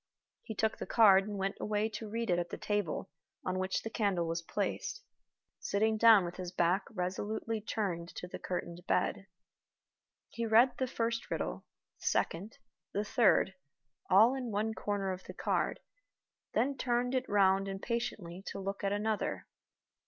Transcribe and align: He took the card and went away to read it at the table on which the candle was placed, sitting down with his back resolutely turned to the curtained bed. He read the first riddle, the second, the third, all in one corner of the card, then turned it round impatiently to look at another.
He 0.41 0.55
took 0.55 0.79
the 0.79 0.87
card 0.87 1.27
and 1.27 1.37
went 1.37 1.57
away 1.61 1.87
to 1.89 2.09
read 2.09 2.31
it 2.31 2.39
at 2.39 2.49
the 2.49 2.57
table 2.57 3.11
on 3.45 3.59
which 3.59 3.83
the 3.83 3.89
candle 3.91 4.25
was 4.25 4.41
placed, 4.41 5.03
sitting 5.59 5.95
down 5.95 6.25
with 6.25 6.37
his 6.37 6.51
back 6.51 6.85
resolutely 6.89 7.61
turned 7.61 8.09
to 8.15 8.27
the 8.27 8.39
curtained 8.39 8.81
bed. 8.87 9.27
He 10.29 10.47
read 10.47 10.75
the 10.79 10.87
first 10.87 11.29
riddle, 11.29 11.65
the 11.99 12.05
second, 12.07 12.57
the 12.93 13.05
third, 13.05 13.53
all 14.09 14.33
in 14.33 14.49
one 14.49 14.73
corner 14.73 15.11
of 15.11 15.25
the 15.25 15.35
card, 15.35 15.79
then 16.55 16.75
turned 16.77 17.13
it 17.13 17.29
round 17.29 17.67
impatiently 17.67 18.41
to 18.47 18.59
look 18.59 18.83
at 18.83 18.91
another. 18.91 19.45